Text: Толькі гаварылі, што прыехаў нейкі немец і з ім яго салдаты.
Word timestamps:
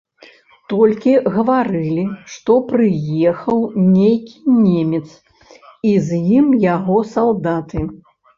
Толькі 0.71 1.11
гаварылі, 1.33 2.05
што 2.35 2.55
прыехаў 2.71 3.59
нейкі 3.97 4.57
немец 4.63 5.03
і 5.91 5.93
з 6.09 6.19
ім 6.41 6.47
яго 6.75 6.97
салдаты. 7.13 7.79